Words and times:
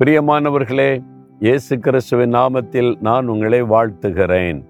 பிரியமானவர்களே 0.00 1.02
இயேசு 1.38 1.78
கிறிஸ்துவின் 1.78 2.34
நாமத்தில் 2.34 2.96
நான் 3.00 3.26
உங்களை 3.26 3.62
வாழ்த்துகிறேன். 3.62 4.64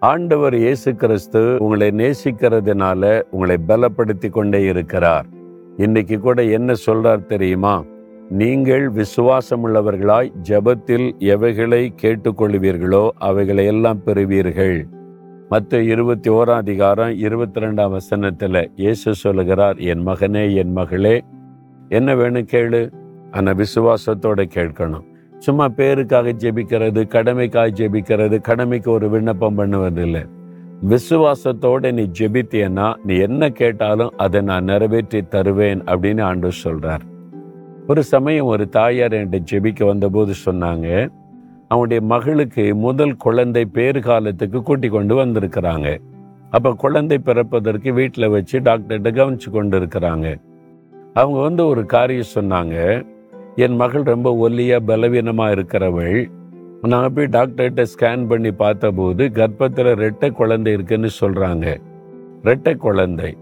ஆண்டவர் 0.00 0.54
இயேசு 0.54 0.94
கிறிஸ்து 0.94 1.56
உங்களை 1.58 1.88
நேசிக்கிறதுனால 1.90 3.22
உங்களை 3.30 3.56
பலப்படுத்தி 3.68 4.30
கொண்டே 4.30 4.64
இருக்கிறார். 4.64 5.26
இன்னைக்கு 5.76 6.20
கூட 6.20 6.42
என்ன 6.42 6.74
சொல்றார் 6.86 7.26
தெரியுமா? 7.26 7.84
நீங்கள் 8.28 8.92
விசுவாசமுள்ளவர்களாய் 8.92 10.32
ஜெபத்தில் 10.48 11.18
எவைகளை 11.18 11.94
கேட்டுக்கொள்வீர்களோ 12.02 13.08
அவைகளை 13.18 13.66
எல்லாம் 13.66 14.02
பெறுவீர்கள். 14.04 14.86
மற்ற 15.48 15.82
இருபத்தி 15.82 16.30
ஓராம் 16.30 16.62
அதிகாரம் 16.64 17.16
இருபத்தி 17.16 17.60
ரெண்டாம் 17.60 17.90
வசனத்தில் 17.90 18.70
இயேசு 18.76 19.14
சொல்லுகிறார் 19.14 19.76
என் 19.76 20.06
மகனே 20.06 20.54
என் 20.54 20.72
மகளே. 20.72 21.20
என்ன 21.88 22.14
வேணும் 22.14 22.50
கேளு? 22.52 22.98
ஆனால் 23.36 23.58
விசுவாசத்தோட 23.62 24.40
கேட்கணும். 24.56 25.06
சும்மா 25.46 25.66
பேருக்காக 25.78 26.32
ஜெபிக்கிறது 26.42 27.02
கடமைக்காக 27.14 27.68
ஜெபிக்கிறது 27.80 28.36
கடமைக்கு 28.48 28.90
ஒரு 28.96 29.06
விண்ணப்பம் 29.14 29.58
பண்ணுவது 29.60 30.02
இல்லை 30.06 30.22
விசுவாசத்தோட 30.90 31.92
நீ 31.98 32.04
ஜெபித்தியன்னா 32.18 32.88
நீ 33.06 33.14
என்ன 33.26 33.48
கேட்டாலும் 33.60 34.12
அதை 34.24 34.40
நான் 34.50 34.68
நிறைவேற்றி 34.70 35.20
தருவேன் 35.34 35.80
அப்படின்னு 35.92 36.22
ஆண்டு 36.28 36.50
சொல்றார். 36.64 37.04
ஒரு 37.90 38.02
சமயம் 38.12 38.50
ஒரு 38.52 38.64
தாயார் 38.76 39.16
என்கிட்ட 39.18 39.40
ஜெபிக்க 39.50 39.86
வந்தபோது 39.90 40.34
சொன்னாங்க 40.46 40.88
அவனுடைய 41.72 42.00
மகளுக்கு 42.12 42.64
முதல் 42.86 43.14
குழந்தை 43.24 43.64
பேறு 43.76 44.00
காலத்துக்கு 44.06 44.58
கூட்டி 44.68 44.88
கொண்டு 44.94 45.14
வந்திருக்கிறாங்க. 45.22 45.88
அப்போ 46.56 46.70
குழந்தை 46.84 47.18
பிறப்பதற்கு 47.28 47.90
வீட்டில் 47.98 48.32
வச்சு 48.36 48.56
டாக்டர்கிட்ட 48.68 49.10
கவனிச்சு 49.18 49.50
கொண்டு 49.56 49.76
இருக்கிறாங்க 49.80 50.28
அவங்க 51.20 51.38
வந்து 51.48 51.62
ஒரு 51.72 51.82
காரியம் 51.94 52.34
சொன்னாங்க 52.36 52.76
என் 53.56 53.76
மகள் 53.76 54.02
ரொம்ப 54.02 54.48
ஒல்லியாக 54.48 54.86
பலவீனமாக 54.86 55.54
இருக்கிறவள். 55.54 56.30
நான் 56.82 57.12
போய் 57.14 57.26
டாக்டர்கிட்ட 57.26 57.84
ஸ்கேன் 57.98 58.26
பண்ணி 58.26 58.52
பார்த்தபோது 58.52 59.30
கர்ப்பத்தில் 59.30 59.86
ரெட்டை 59.86 60.30
குழந்தை 60.30 60.72
இருக்குன்னு 60.72 61.08
சொல்கிறாங்க 61.20 61.76
ரெட்டை 62.44 62.76
குழந்தை. 62.76 63.36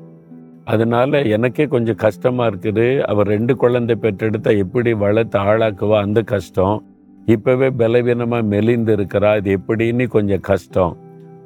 அதனால 0.64 1.22
எனக்கே 1.22 1.66
கொஞ்சம் 1.66 1.96
கஷ்டமாக 1.96 2.50
இருக்குது. 2.50 3.00
அவர் 3.00 3.26
ரெண்டு 3.26 3.56
குழந்தை 3.56 3.96
பெற்றெடுத்தா 4.02 4.56
எப்படி 4.58 4.92
வளர்த்து 4.92 5.38
ஆளாக்குவா? 5.38 5.98
அந்த 5.98 6.22
கஷ்டம். 6.22 6.84
இப்போவே 7.26 7.70
பலவீனமாக 7.76 8.42
மெலிந்து 8.42 8.96
இருக்கிறா. 8.96 9.36
இது 9.36 9.58
எப்படின்னு 9.58 10.06
கொஞ்சம் 10.06 10.40
கஷ்டம். 10.40 10.96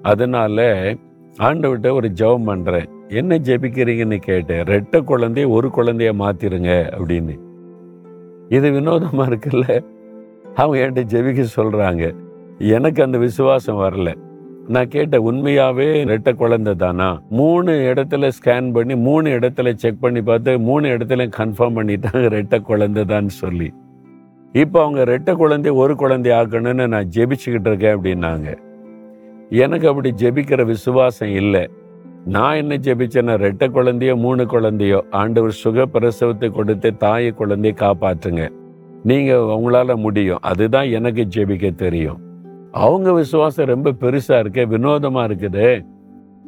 அதனால 0.03 0.67
ஆண்டவர்கிட்ட 1.39 1.93
ஒரு 1.93 2.09
ஜெபம் 2.09 2.49
பண்ணுறேன் 2.49 2.89
என்ன 3.09 3.39
ஜெபிக்கிறீங்கன்னு 3.39 4.17
கேட்டேன். 4.17 4.63
ரெட்டை 4.63 5.01
குழந்தைய 5.11 5.49
ஒரு 5.49 5.71
குழந்தைய 5.77 6.13
மாற்றிருங்க 6.19 6.93
அப்படின்னு. 6.99 7.51
இது 8.57 8.69
வினோதமாக 8.71 9.31
இருக்குல்ல? 9.31 9.67
அவங்க 10.55 10.77
என்கிட்ட 10.85 11.03
ஜெபிக்க 11.13 11.45
சொல்கிறாங்க 11.57 12.05
எனக்கு 12.77 13.01
அந்த 13.03 13.19
விசுவாசம் 13.19 13.79
வரல. 13.79 14.11
நான் 14.69 14.89
கேட்ட 14.89 15.21
உண்மையாகவே 15.21 15.87
ரெட்டை 16.05 16.33
குழந்தை 16.35 16.73
தானா? 16.75 17.09
மூணு 17.31 17.73
இடத்துல 17.93 18.31
ஸ்கேன் 18.39 18.73
பண்ணி 18.73 18.95
மூணு 19.07 19.29
இடத்துல 19.31 19.75
செக் 19.75 20.01
பண்ணி 20.01 20.23
பார்த்து 20.23 20.59
மூணு 20.59 20.89
இடத்துல 20.89 21.25
கன்ஃபார்ம் 21.39 21.79
பண்ணிட்டாங்க 21.79 22.27
ரெட்டை 22.37 22.61
குழந்தை 22.61 23.05
தான் 23.05 23.29
சொல்லி. 23.29 23.69
இப்போ 24.53 24.79
அவங்க 24.83 25.03
ரெட்டை 25.05 25.35
குழந்தை 25.37 25.73
ஒரு 25.83 25.97
குழந்தை 25.97 26.33
ஆக்கணும்னு 26.33 26.87
நான் 26.87 27.13
ஜெபிச்சுக்கிட்டு 27.17 27.71
இருக்கேன் 27.73 27.97
அப்படின்னாங்க. 27.97 28.51
எனக்கு 29.65 29.89
அப்படி 29.89 30.11
ஜெபிக்கிற 30.23 30.65
விசுவாசம் 30.65 31.33
இல்லை. 31.43 31.65
நான் 32.25 32.57
என்ன 32.57 32.77
ஜெபிச்சேன்னா 32.77 33.35
ரெட்டை 33.47 33.71
குழந்தையோ 33.71 34.17
மூணு 34.17 34.47
குழந்தையோ 34.47 35.05
ஆண்டவர் 35.11 35.51
சுக 35.51 35.87
பிரசவத்தை 35.87 36.51
கொடுத்து 36.51 36.97
தாயை 36.97 37.31
குழந்தையை 37.31 37.75
காப்பாற்றுங்க. 37.81 38.49
நீங்கள் 39.03 39.39
உங்களால் 39.39 39.97
முடியும். 39.97 40.39
அதுதான் 40.41 40.89
எனக்கு 40.89 41.27
ஜெபிக்க 41.35 41.75
தெரியும். 41.75 42.21
அவங்க 42.71 43.13
விசுவாசம் 43.13 43.67
ரொம்ப 43.67 43.91
பெருசாக 43.91 44.43
இருக்கே 44.43 44.67
வினோதமாக 44.67 45.35
இருக்குது. 45.35 45.85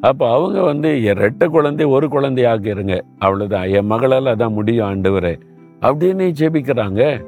அப்போ 0.01 0.31
அவங்க 0.31 0.61
வந்து 0.61 1.03
என் 1.03 1.17
ரெட்டை 1.17 1.47
குழந்தை 1.47 1.85
ஒரு 1.85 2.09
குழந்தை 2.09 2.43
ஆக்கிருங்க 2.43 3.01
அவ்வளோதான் 3.19 3.69
என் 3.69 3.85
மகளால் 3.85 4.25
அதான் 4.25 4.53
முடியும் 4.53 4.85
ஆண்டவர். 4.85 5.39
அப்படின்னு 5.81 6.33
ஜெபிக்கிறாங்க. 6.39 7.25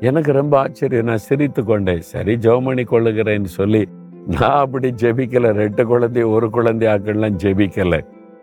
எனக்கு 0.00 0.32
ரொம்ப 0.32 0.58
ஆச்சரியம். 0.58 1.04
நான் 1.04 1.16
சிரித்து 1.16 1.64
கொண்டேன் 1.64 2.00
சரி 2.00 2.34
ஜெவமணி 2.34 2.84
கொள்ளுகிறேன்னு 2.90 3.44
சொல்லி 3.44 3.88
நான் 4.26 4.58
அப்படி 4.58 4.92
ஜெபிக்கலை. 4.92 5.50
ரெட்டை 5.62 5.84
குழந்தை 5.84 6.22
ஒரு 6.22 6.46
குழந்தையாக்கள்லாம் 6.46 7.36
ஜெபிக்கலை. 7.42 8.00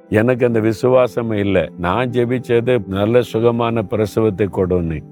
எனக்கு 0.10 0.46
அந்த 0.46 0.60
விசுவாசம் 0.60 1.32
இல்லை. 1.32 1.70
நான் 1.78 2.10
ஜெபிச்சது 2.10 2.88
நல்ல 2.88 3.22
சுகமான 3.22 3.82
பிரசவத்தை 3.82 4.48
கொடுன்னு. 4.52 5.04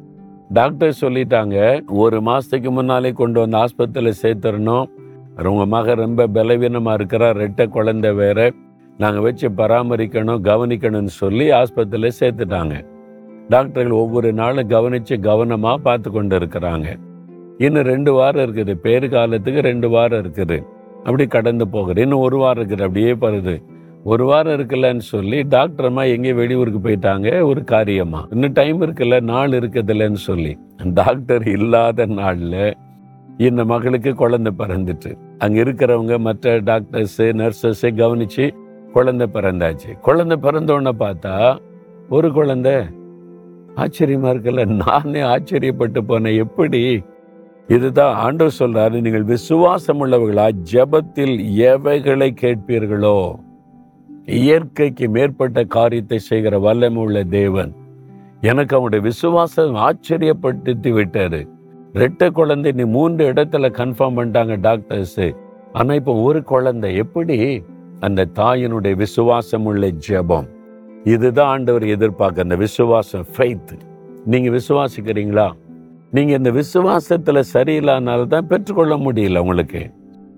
டாக்டர் 0.49 0.97
சொல்லிட்டாங்க 1.01 1.83
ஒரு 1.87 2.21
மாதத்துக்கு 2.21 2.71
முன்னாலே 2.71 3.11
கொண்டு 3.11 3.39
வந்து 3.39 3.57
ஆஸ்பத்திரியில் 3.57 4.19
சேர்த்துடணும். 4.21 4.85
உங்கள் 5.43 5.65
மக 5.65 5.95
ரொம்ப 5.95 6.27
பலவீனமாக 6.27 7.03
இருக்கிறா 7.03 7.29
ரெட்டை 7.43 7.67
குழந்தை 7.67 8.11
வேற. 8.11 8.51
நாங்கள் 8.97 9.21
வச்சு 9.21 9.49
பராமரிக்கணும் 9.49 10.43
கவனிக்கணும்னு 10.43 11.05
சொல்லி 11.05 11.51
ஆஸ்பத்திரியில் 11.51 12.17
சேர்த்துட்டாங்க. 12.19 12.85
டாக்டர்கள் 13.49 13.91
ஒவ்வொரு 13.91 14.33
நாளும் 14.33 14.67
கவனித்து 14.67 15.19
கவனமாக 15.19 15.77
பார்த்து 15.77 16.11
கொண்டு 16.11 16.39
இருக்கிறாங்க. 16.39 16.99
இன்னும் 17.57 17.83
ரெண்டு 17.83 18.11
வாரம் 18.13 18.45
இருக்குது. 18.45 18.73
பேரு 18.73 19.09
காலத்துக்கு 19.09 19.61
ரெண்டு 19.61 19.89
வாரம் 19.89 20.23
இருக்குது. 20.23 20.65
அப்படி 20.97 21.27
கடந்து 21.27 21.67
போகுது. 21.67 22.01
இன்னும் 22.01 22.19
ஒரு 22.19 22.37
வாரம் 22.37 22.63
இருக்குது. 22.63 22.85
அப்படியே 22.87 23.13
பருது 23.13 23.63
ஒரு 24.03 24.25
வாரம் 24.25 24.59
இருக்குல்லன்னு 24.59 24.99
சொல்லி 24.99 25.41
டாக்டர் 25.41 25.85
அம்மா 25.85 26.03
எங்கேயும் 26.03 26.37
வெளியூருக்கு 26.37 26.79
போயிட்டாங்க. 26.79 27.41
ஒரு 27.41 27.63
காரியமா 27.63 28.27
இன்னும் 28.31 28.51
டைம் 28.51 28.81
இருக்குல்ல? 28.81 29.21
நாள் 29.21 29.49
இருக்குதுல்லன்னு 29.49 30.21
சொல்லி. 30.29 30.57
டாக்டர் 30.93 31.47
இல்லாத 31.47 32.05
நாளில் 32.05 32.75
இந்த 33.37 33.65
மகளுக்கு 33.65 34.13
குழந்தை 34.13 34.51
பிறந்துட்டு 34.57 35.17
அங்கே 35.37 35.61
இருக்கிறவங்க 35.61 36.17
மற்ற 36.19 36.57
டாக்டர்ஸு 36.59 37.25
நர்சஸ் 37.41 37.81
கவனிச்சு 37.81 38.51
குழந்தை 38.93 39.27
பிறந்தாச்சு. 39.33 39.99
குழந்தை 40.01 40.37
பிறந்தோடனே 40.41 40.91
பார்த்தா 40.99 41.57
ஒரு 42.09 42.31
குழந்தை. 42.31 42.75
ஆச்சரியமாக 43.75 44.33
இருக்குல்ல? 44.33 44.65
நானே 44.85 45.21
ஆச்சரியப்பட்டு 45.21 46.01
போனேன். 46.07 46.35
எப்படி? 46.35 47.03
இதுதான் 47.67 48.15
ஆண்டவர் 48.15 48.57
சொல்றாரு 48.59 49.01
நீங்கள் 49.01 49.23
விசுவாசம் 49.23 50.05
உள்ளவர்களா 50.05 50.47
ஜெபத்தில் 50.71 51.35
எவைகளை 51.55 52.33
கேட்பீர்களோ 52.41 53.35
இயற்கைக்கு 54.25 55.09
மேற்பட்ட 55.09 55.63
காரியத்தை 55.63 56.19
செய்கிற 56.19 56.59
வல்லமை 56.59 57.01
உள்ள 57.03 57.23
தேவன். 57.23 57.75
எனக்கு 58.41 58.75
அவனுடைய 58.75 59.05
விசுவாசம் 59.05 59.75
ஆச்சரியப்படுத்தி 59.87 60.91
விட்டாரு 60.99 61.41
ரெட்டை 61.93 62.31
குழந்தை 62.31 62.71
நீ 62.71 62.83
மூன்று 62.83 63.33
இடத்துல 63.33 63.69
கன்ஃபார்ம் 63.81 64.17
பண்ணிட்டாங்க 64.17 64.59
டாக்டர்ஸ் 64.59 65.19
ஆனா 65.73 65.93
இப்போ 65.93 66.13
ஒரு 66.13 66.43
குழந்தை 66.43 66.95
எப்படி? 66.95 67.63
அந்த 67.99 68.27
தாயினுடைய 68.33 68.95
விசுவாசம் 68.95 69.65
உள்ள 69.65 69.87
ஜெபம். 70.07 70.47
இதுதான் 71.03 71.47
ஆண்டவர் 71.47 71.85
எதிர்பார்க்க 71.85 72.41
அந்த 72.41 72.55
விசுவாசம் 72.55 73.25
ஃபைத் 73.37 73.73
நீங்க 74.25 74.49
விசுவாசிக்கிறீங்களா? 74.49 75.47
நீங்கள் 76.11 76.37
இந்த 76.37 76.51
விசுவாசத்தில் 76.51 77.43
சரியில்லாதனால்தான் 77.53 78.41
பெற்றுக்கொள்ள 78.41 78.95
முடியல 78.95 79.37
உங்களுக்கு. 79.37 79.91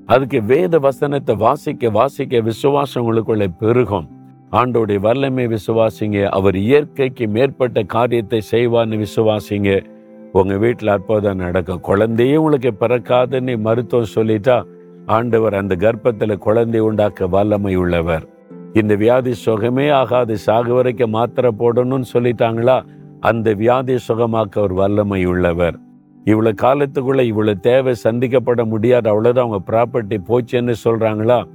அதுக்கு 0.06 0.44
வேத 0.44 0.80
வசனத்தை 0.80 1.36
வாசிக்க 1.36 1.90
வாசிக்க 1.90 2.40
விசுவாசம் 2.40 3.04
உங்களுக்குள்ளே 3.04 3.48
பெருகும். 3.60 4.10
ஆண்டோடைய 4.52 5.00
வல்லமை 5.00 5.48
விசுவாசிங்க 5.48 6.26
அவர் 6.26 6.56
இயற்கைக்கு 6.56 7.28
மேற்பட்ட 7.28 7.84
காரியத்தை 7.84 8.42
செய்வான்னு 8.52 9.06
விசுவாசிங்க. 9.06 9.86
உங்கள் 10.32 10.58
வீட்டில் 10.58 10.88
அற்புதம் 10.88 11.38
நடக்கும். 11.38 11.80
குழந்தையே 11.80 12.36
உங்களுக்கு 12.36 12.74
பிறக்காதுன்னு 12.80 13.58
மருத்துவம் 13.58 14.14
சொல்லிட்டா 14.16 14.64
ஆண்டவர் 15.06 15.54
அந்த 15.54 15.76
கர்ப்பத்தில் 15.76 16.38
குழந்தை 16.38 16.80
உண்டாக்க 16.80 17.28
வல்லமை 17.28 17.76
உள்ளவர். 17.76 18.30
இந்த 18.74 18.96
வியாதி 18.96 19.34
சுகமே 19.34 19.90
ஆகாது 19.90 20.38
சாகு 20.46 20.70
வரைக்கும் 20.70 21.10
மாத்திரை 21.10 21.52
போடணும்னு 21.60 22.04
சொல்லிட்டாங்களா? 22.14 22.86
அந்த 23.20 23.54
வியாதி 23.54 23.96
சுகமாக்க 24.08 24.58
ஒரு 24.58 24.74
வல்லமை 24.74 25.26
உள்ளவர். 25.26 25.80
இவ்வளவு 26.24 26.56
காலத்துக்குள்ள 26.62 27.22
இவ்வளவு 27.22 27.60
தேவை 27.60 27.94
சந்திக்கப்பட 28.04 28.66
முடியாது 28.66 29.10
அவ்வளவுதான் 29.10 29.46
அவங்க 29.46 29.60
ப்ராப்பர்ட்டி 29.72 30.18
போச்சுன்னு 30.28 30.74
சொல்றாங்களா? 30.84 31.48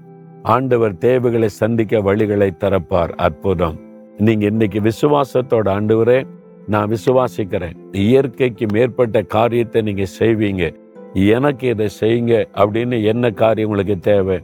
ஆண்டவர் 0.43 0.99
தேவைகளை 0.99 1.49
சந்திக்க 1.49 1.99
வழிகளை 1.99 2.50
திறப்பார் 2.61 3.09
அற்புதம். 3.09 3.81
நீங்க 4.19 4.47
இன்னைக்கு 4.47 4.81
விசுவாசத்தோட 4.81 5.67
ஆண்டவரே 5.67 6.25
நான் 6.67 6.91
விசுவாசிக்கிறேன். 6.91 7.76
இயற்கைக்கு 7.93 8.67
மேற்பட்ட 8.73 9.23
காரியத்தை 9.23 9.82
நீங்க 9.82 10.05
செய்வீங்க. 10.19 10.75
எனக்கு 11.12 11.69
இதை 11.69 11.88
செய்யுங்க 12.00 12.44
அப்படின்னு 12.55 13.05
என்ன 13.05 13.31
காரியம் 13.31 13.70
உங்களுக்கு 13.70 13.99
தேவை? 13.99 14.41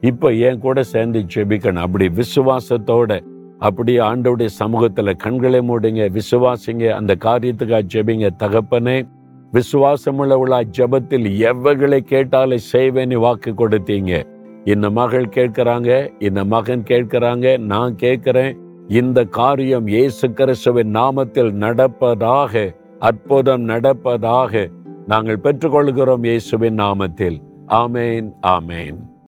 இப்போ 0.00 0.30
என் 0.30 0.58
கூட 0.58 0.82
சேர்ந்து 0.82 1.24
செபிக்கணும் 1.34 1.84
அப்படி 1.86 2.08
விசுவாசத்தோட 2.08 3.24
அப்படி 3.68 3.92
ஆண்டோடைய 3.98 4.50
சமூகத்தில் 4.60 5.20
கண்களை 5.24 5.60
மூடுங்க 5.68 6.02
விசுவாசிங்க 6.18 6.84
அந்த 6.98 7.12
காரியத்துக்காக 7.26 7.90
ஜெபிங்க. 7.94 8.28
தகப்பனே 8.42 8.96
விசுவாசமுள்ளவளா 9.56 10.58
ஜெபத்தில் 10.78 11.26
எவ்வகளை 11.50 11.98
கேட்டாலும் 12.12 12.66
செய்வேன்னு 12.72 13.18
வாக்கு 13.24 13.50
கொடுத்தீங்க. 13.60 14.12
இந்த 14.72 14.86
மகள் 14.98 15.28
கேட்கிறாங்க 15.36 15.90
இந்த 16.18 16.40
மகன் 16.54 16.82
கேட்கிறாங்க 16.90 17.46
நான் 17.72 17.94
கேட்கிறேன். 17.94 18.52
இந்த 19.00 19.24
காரியம் 19.38 19.86
இயேசு 19.86 20.32
கிறிஸ்துவின் 20.32 20.92
நாமத்தில் 20.96 21.52
நடப்பதாக 21.64 22.64
அற்புதம் 22.98 23.68
நடப்பதாக 23.68 24.66
நாங்கள் 25.06 25.42
பெற்றுக்கொள்கிறோம் 25.44 26.26
இயேசுவின் 26.30 26.78
நாமத்தில். 26.84 27.38
ஆமேன் 27.82 28.28
ஆமேன். 28.56 28.98